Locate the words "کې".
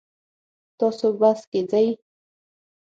1.51-1.61